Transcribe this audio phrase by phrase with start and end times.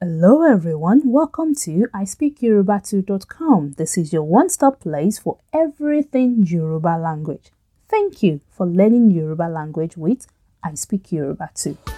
[0.00, 3.74] Hello everyone, welcome to ispeakyoruba2.com.
[3.78, 7.52] This is your one-stop place for everything Yoruba language.
[7.88, 10.26] Thank you for learning Yoruba language with
[10.64, 11.97] I Speak Yoruba 2.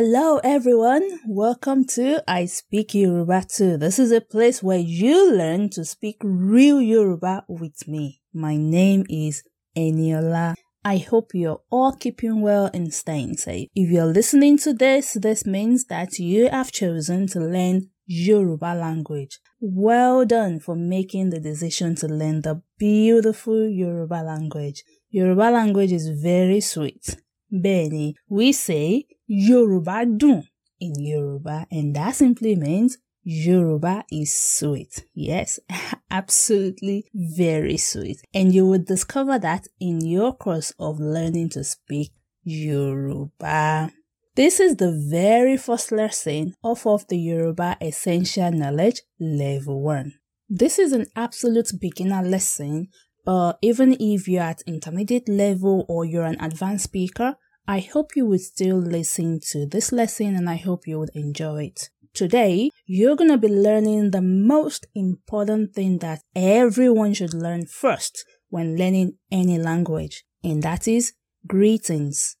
[0.00, 3.78] Hello everyone, welcome to I Speak Yoruba 2.
[3.78, 8.20] This is a place where you learn to speak real Yoruba with me.
[8.32, 9.42] My name is
[9.76, 10.54] Eniola.
[10.84, 13.70] I hope you're all keeping well and staying safe.
[13.74, 19.40] If you're listening to this, this means that you have chosen to learn Yoruba language.
[19.60, 24.84] Well done for making the decision to learn the beautiful Yoruba language.
[25.10, 27.16] Yoruba language is very sweet.
[27.52, 30.42] Bẹ́ẹ̀ni, we say Yoruba dùn
[30.80, 35.04] in Yoruba, and that simply means Yoruba is sweet.
[35.14, 35.58] Yes,
[36.10, 38.22] absolutely very sweet.
[38.32, 42.10] And you will discover that in your course of learning to speak
[42.44, 43.92] Yoruba.
[44.34, 50.14] This is the very first lesson off of the Yoruba Essential Knowledge Level 1.
[50.48, 52.88] This is an absolute beginner lesson
[53.28, 58.24] but even if you're at intermediate level or you're an advanced speaker, I hope you
[58.24, 61.90] would still listen to this lesson and I hope you would enjoy it.
[62.14, 68.24] Today, you're going to be learning the most important thing that everyone should learn first
[68.48, 71.12] when learning any language, and that is
[71.46, 72.38] greetings.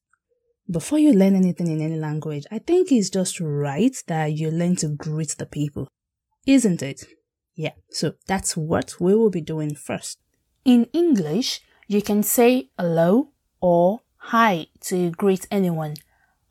[0.70, 4.76] Before you learn anything in any language, I think it's just right that you learn
[4.76, 5.86] to greet the people.
[6.46, 7.04] Isn't it?
[7.54, 10.18] Yeah, so that's what we will be doing first.
[10.64, 13.28] In English, you can say hello
[13.60, 15.94] or hi to greet anyone.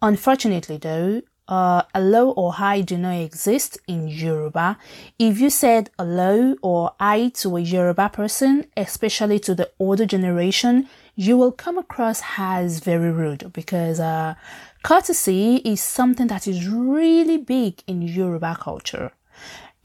[0.02, 4.78] Unfortunately, though, uh, hello or hi do not exist in Yoruba.
[5.20, 10.90] If you said hello or hi to a Yoruba person, especially to the older generation,
[11.16, 14.36] you will come across as very rude because uh,
[14.84, 19.12] courtesy is something that is really big in Yoruba culture.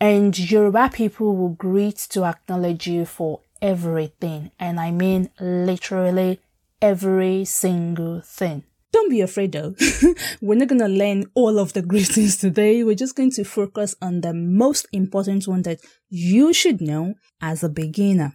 [0.00, 4.50] And Yoruba people will greet to acknowledge you for everything.
[4.58, 6.40] And I mean literally
[6.82, 8.64] every single thing.
[8.92, 9.74] Don't be afraid though.
[10.42, 12.84] We're not to learn all of the greetings today.
[12.84, 15.80] We're just going to focus on the most important one that
[16.10, 18.34] you should know as a beginner.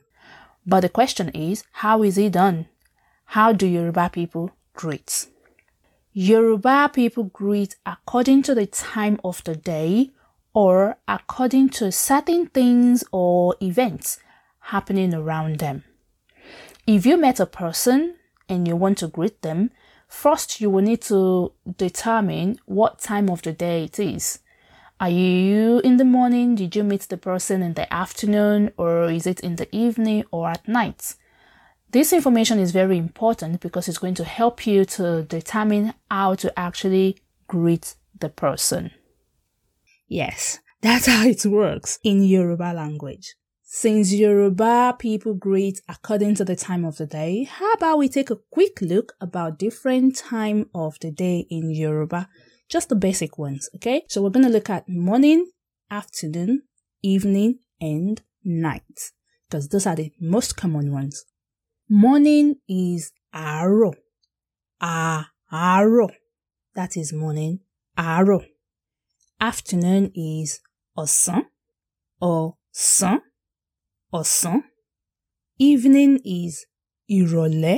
[0.66, 2.68] But the question is, how is it done?
[3.26, 5.28] How do Yoruba people greet?
[6.12, 10.12] Yoruba people greet according to the time of the day
[10.54, 14.18] or according to certain things or events
[14.68, 15.84] happening around them.
[16.86, 18.16] If you met a person
[18.50, 19.72] and you want to greet them,
[20.08, 24.40] first you will need to determine what time of the day it is.
[25.00, 26.56] Are you in the morning?
[26.56, 28.72] Did you meet the person in the afternoon?
[28.78, 31.16] Or is it in the evening or at night?
[31.92, 36.58] This information is very important because it's going to help you to determine how to
[36.60, 37.18] actually
[37.48, 38.92] greet the person.
[40.08, 43.36] Yes, that's how it works in Yoruba language.
[43.70, 48.30] Since Yoruba people greet according to the time of the day, how about we take
[48.30, 52.30] a quick look about different time of the day in Yoruba?
[52.70, 54.04] Just the basic ones, okay?
[54.08, 55.52] So we're to look at morning,
[55.92, 56.62] afternoon,
[57.04, 59.12] evening, and night
[59.50, 61.26] because those are the most common ones.
[61.90, 63.92] Morning is aro.
[64.82, 66.10] Aro.
[66.74, 67.60] That is morning.
[67.98, 68.46] Aro.
[69.42, 70.62] Afternoon is
[70.98, 71.44] ọ̀sán.
[72.22, 73.27] Ọ̀sán.
[74.20, 74.58] Ọ̀sán.
[75.70, 76.56] Evening is
[77.18, 77.78] ìrọ̀lẹ́.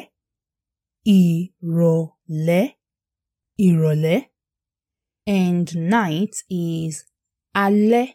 [1.19, 2.65] Ìrọ̀lẹ́.
[3.67, 4.19] Ìrọ̀lẹ́.
[5.39, 6.33] And night
[6.67, 6.95] is
[7.65, 8.05] alẹ́.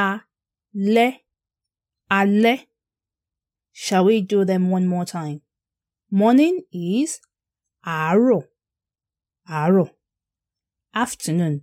[0.00, 1.10] Alẹ́.
[2.20, 2.56] Alẹ́.
[3.82, 5.38] Shall we do them one more time?
[6.20, 6.56] Morning
[6.92, 7.10] is
[7.96, 8.42] àárọ̀.
[9.58, 9.88] Àárọ̀.
[11.02, 11.56] Afternoon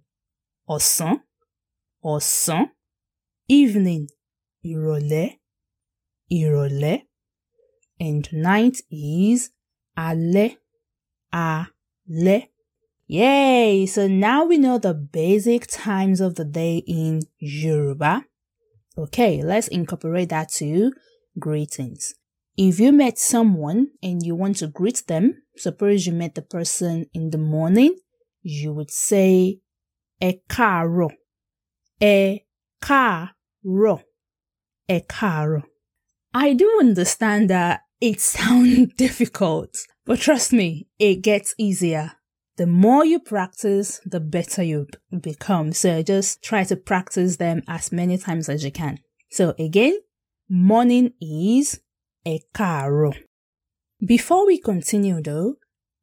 [0.75, 1.15] ọ̀sán.
[2.13, 2.63] Ọ̀sán.
[3.59, 4.05] Evening
[4.69, 5.27] ìrọ̀lẹ́,
[6.39, 6.97] ìrọ̀lẹ́.
[8.07, 9.41] And night is
[10.09, 10.49] alẹ́,
[11.33, 12.41] alẹ́.
[13.07, 13.85] Yay!
[13.87, 18.25] So now we know the basic times of the day in Yoruba.
[18.97, 20.93] Okay, let's incorporate that to
[21.37, 22.13] greetings.
[22.57, 27.05] If you met someone and you want to greet them, suppose you met the person
[27.13, 27.93] in the morning,
[28.41, 29.59] you would say
[30.27, 31.11] Ẹ káàárọ̀.
[32.13, 32.17] Ẹ
[32.85, 33.99] káàárọ̀.
[34.95, 35.63] Ẹ káàárọ̀.
[36.33, 39.75] I do understand that it sounds difficult,
[40.05, 42.13] but trust me, it gets easier.
[42.57, 44.87] The more you practice, the better you
[45.19, 45.71] become.
[45.73, 48.99] So just try to practice them as many times as you can.
[49.29, 49.97] So again,
[50.49, 51.81] morning is
[52.25, 53.13] a caro.
[54.05, 55.55] Before we continue though,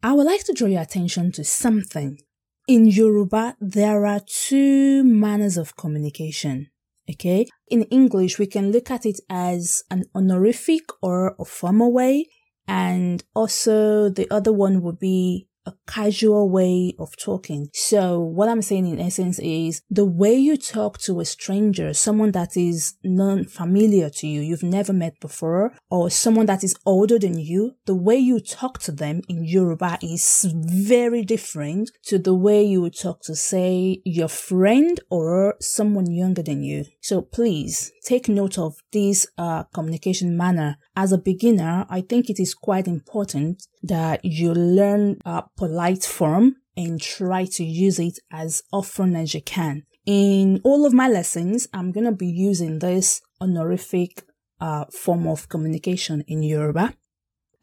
[0.02, 2.19] I would like to draw your attention to something.
[2.66, 6.69] In Yoruba, there are two manners of communication.
[7.10, 7.46] Okay.
[7.69, 12.26] In English, we can look at it as an honorific or a formal way.
[12.66, 17.68] And also the other one would be a casual way of talking.
[17.72, 22.32] So what I'm saying in essence is the way you talk to a stranger, someone
[22.32, 27.38] that is non-familiar to you, you've never met before, or someone that is older than
[27.38, 32.62] you, the way you talk to them in Yoruba is very different to the way
[32.62, 36.84] you would talk to say your friend or someone younger than you.
[37.00, 40.76] So please take note of this uh, communication manner.
[40.96, 46.56] As a beginner, I think it is quite important that you learn uh, polite form
[46.76, 49.84] and try to use it as often as you can.
[50.06, 54.22] In all of my lessons, I'm going to be using this honorific
[54.60, 56.94] uh, form of communication in Yoruba.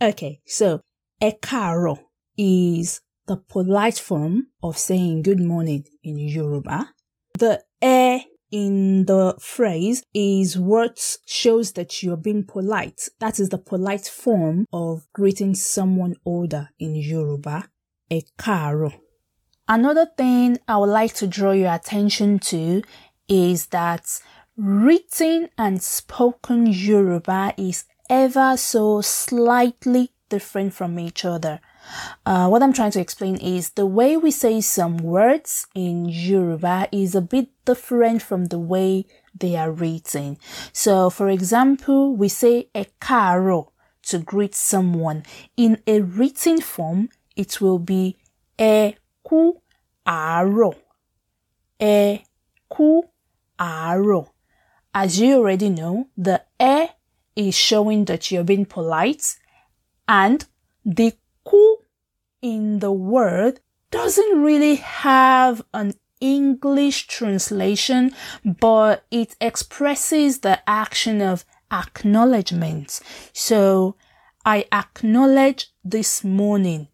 [0.01, 0.81] Okay, so
[1.21, 1.97] ekaro
[2.38, 6.89] is the polite form of saying good morning in Yoruba.
[7.39, 8.21] The e
[8.51, 13.09] in the phrase is what shows that you're being polite.
[13.19, 17.69] That is the polite form of greeting someone older in Yoruba.
[18.12, 18.92] a karo.
[19.68, 22.83] Another thing I would like to draw your attention to
[23.27, 24.06] is that
[24.56, 31.59] written and spoken Yoruba is ever so slightly different from each other.
[32.25, 36.87] Uh, what I'm trying to explain is the way we say some words in Yoruba
[36.91, 39.05] is a bit different from the way
[39.37, 40.37] they are written.
[40.73, 43.69] So, for example, we say ekaro
[44.03, 45.23] to greet someone.
[45.57, 48.17] In a written form, it will be
[48.57, 48.95] ẹ
[49.27, 49.57] kú
[50.05, 50.73] àárọ̀.
[51.79, 52.23] Ẹ
[52.71, 53.03] kú
[53.59, 54.27] àárọ̀.
[54.93, 56.89] As you already know, the ẹ
[57.35, 59.35] is showing that you're being polite
[60.07, 60.45] and
[60.85, 61.25] the ku
[62.45, 63.59] in the word
[63.89, 68.13] doesn't really have an English translation,
[68.44, 73.00] but it expresses the action of acknowledgement.
[73.33, 73.95] So,
[74.45, 76.88] I acknowledge this morning.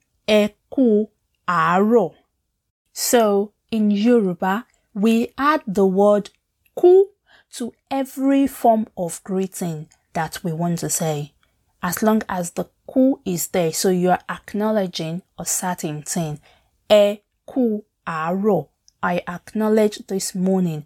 [0.74, 1.10] Kú
[1.46, 2.14] àárọ̀.
[2.94, 6.30] So, in Yoruba, we add the word
[6.80, 7.08] ku
[7.58, 11.34] to every form of greeting that we want to say.
[11.84, 16.40] As long as the ku is there, so you are acknowledging a certain thing.
[16.90, 18.68] Ẹ ku aro.
[19.04, 20.86] I acknowledge this morning.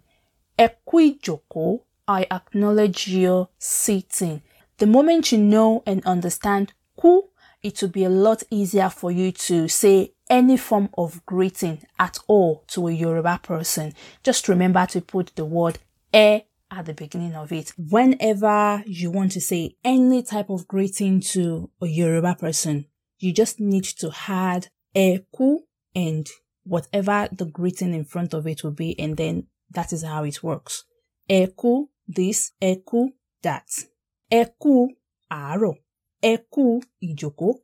[0.58, 4.42] E ku joko, I acknowledge your sitting.
[4.78, 7.24] The moment you know and understand ku
[7.62, 12.18] it will be a lot easier for you to say any form of greeting at
[12.28, 13.92] all to a Yoruba person.
[14.22, 15.78] Just remember to put the word
[16.14, 16.42] e
[16.76, 17.72] at the beginning of it.
[17.78, 22.86] Whenever you want to say any type of greeting to a Yoruba person,
[23.18, 25.58] you just need to add eku
[25.94, 26.28] and
[26.64, 30.42] whatever the greeting in front of it will be, and then that is how it
[30.42, 30.84] works.
[31.30, 33.08] Eku this, eku
[33.42, 33.66] that.
[34.30, 34.88] Eku
[35.32, 35.74] aro.
[36.22, 37.54] Eku ijoko.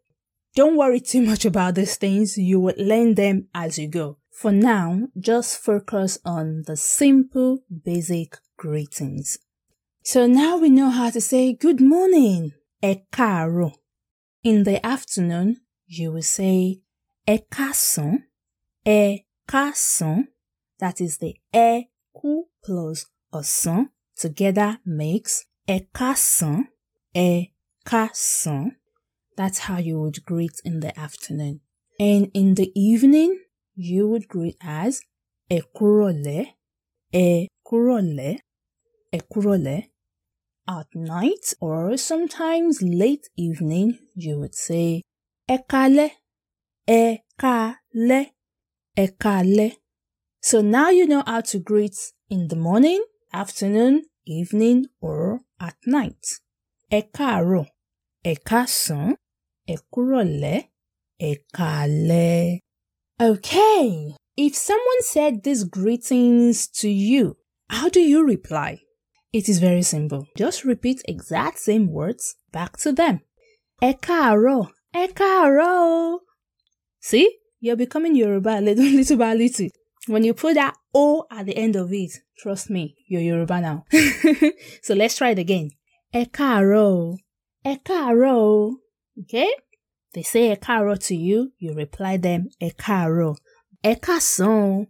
[0.55, 4.19] Don't worry too much about these things, you will learn them as you go.
[4.31, 9.29] For now, just focus on the simple, basic greetings.
[10.05, 12.43] So now we know how to say good morning,
[12.91, 13.73] ẹ káàárọ̀.
[14.51, 15.49] In the afternoon,
[15.97, 16.59] you will say
[17.27, 18.13] ẹ káàsán,
[18.99, 19.03] ẹ
[19.51, 20.19] káàsán.
[20.81, 21.33] That is the
[21.69, 21.71] ẹ
[22.19, 22.31] kú
[22.65, 22.99] plus
[23.39, 23.81] ọ̀sán
[24.23, 25.35] together makes
[25.75, 26.57] ẹ káàsán,
[27.27, 27.31] ẹ
[27.91, 28.65] káàsán.
[29.39, 31.57] That's how you would greet in the afternoon.
[32.11, 33.33] And in the evening,
[33.91, 34.93] you would greet as
[35.51, 36.43] ẹ kúrọ̀lẹ́,
[37.25, 37.29] ẹ
[37.69, 38.33] kúrọ̀lẹ́,
[39.31, 39.81] kúrọ̀lẹ́.
[40.69, 45.03] At night or sometimes late evening, you would say
[45.71, 46.11] káalẹ́,
[49.03, 49.71] ẹ káalẹ́.
[50.49, 51.97] So now you know how to greet
[52.29, 53.03] in the morning,
[53.33, 53.95] afternoon,
[54.27, 56.25] evening, or at night.
[56.91, 57.01] Ẹ
[59.93, 60.59] kúrọ̀lẹ́,
[61.29, 62.59] ẹ káalẹ́.
[63.29, 63.87] Okay,
[64.37, 67.37] if someone said these greetings to you,
[67.69, 68.73] how do you reply?
[69.33, 70.27] It is very simple.
[70.37, 73.21] Just repeat exact same words back to them.
[73.83, 74.65] Ẹ káàárọ̀.
[77.09, 77.27] See,
[77.61, 79.69] you're becoming Yoruba little, little by little.
[80.07, 83.85] When you put that O at the end of it, trust me, you're Yoruba now.
[84.83, 85.71] so let's try it again.
[86.15, 87.17] Ẹ káàárọ̀.
[89.21, 89.51] Okay?
[90.15, 93.35] They say ẹ to you, you reply them ẹ káàárọ̀.
[93.83, 94.87] Ẹ káàsán,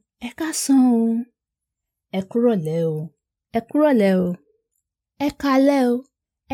[2.13, 2.21] ẹ
[3.59, 4.29] ẹ kúrọ̀lẹ́ o.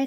[0.02, 0.06] Ẹ.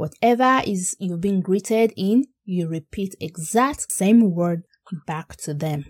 [0.00, 4.60] Whatever is you've been greeted in, you repeat exact same word
[5.06, 5.80] back to them.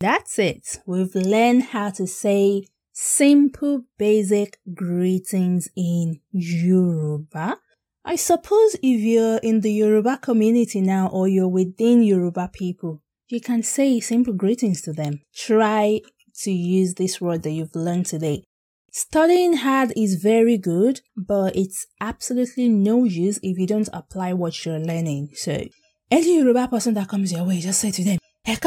[0.00, 0.64] That's it.
[0.86, 7.58] We've learned how to say simple basic greetings in Yoruba.
[8.04, 13.40] I suppose if you're in the Yoruba community now or you're within Yoruba people, you
[13.40, 15.20] can say simple greetings to them.
[15.34, 16.00] Try
[16.42, 18.44] to use this word that you've learned today.
[18.90, 24.64] Studying hard is very good, but it's absolutely no use if you don't apply what
[24.64, 25.30] you're learning.
[25.34, 25.64] So,
[26.10, 28.58] any Yoruba person that comes your way, just say to them, Ẹ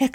[0.00, 0.08] Ẹ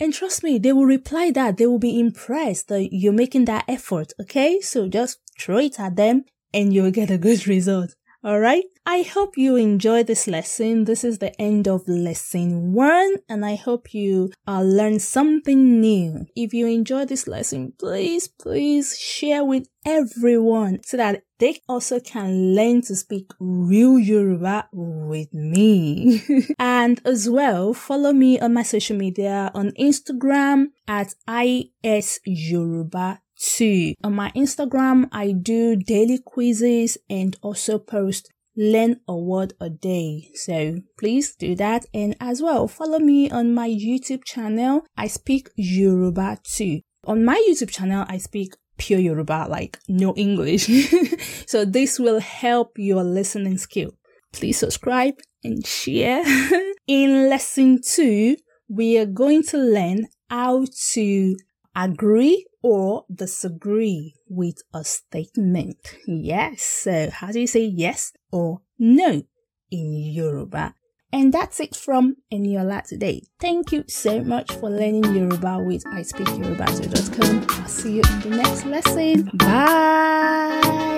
[0.00, 1.56] and trust me, they will reply that.
[1.56, 4.12] They will be impressed that you're making that effort.
[4.20, 4.60] Okay.
[4.60, 7.94] So just throw it at them and you'll get a good result.
[8.24, 8.64] All right.
[8.84, 10.84] I hope you enjoy this lesson.
[10.86, 16.26] This is the end of lesson one, and I hope you uh, learn something new.
[16.34, 22.56] If you enjoy this lesson, please, please share with everyone so that they also can
[22.56, 26.22] learn to speak real Yoruba with me.
[26.58, 33.94] and as well, follow me on my social media on Instagram at IS Yoruba too.
[34.02, 38.28] On my Instagram, I do daily quizzes and also post
[38.58, 40.30] learn a word a day.
[40.34, 41.86] So please do that.
[41.94, 44.84] And as well, follow me on my YouTube channel.
[44.96, 46.80] I speak Yoruba too.
[47.06, 50.66] On my YouTube channel, I speak pure Yoruba, like no English.
[51.46, 53.92] so this will help your listening skill.
[54.32, 55.14] Please subscribe
[55.44, 56.24] and share.
[56.88, 58.36] In lesson two,
[58.68, 60.64] we are going to learn how
[60.94, 61.36] to
[61.76, 65.78] agree or disagree with a statement.
[66.06, 66.62] Yes.
[66.62, 69.22] So how do you say yes or no
[69.70, 70.74] in Yoruba?
[71.10, 73.22] And that's it from Eniola today.
[73.40, 77.46] Thank you so much for learning Yoruba with ispeakyoruba.com.
[77.48, 79.30] I'll see you in the next lesson.
[79.34, 80.96] Bye.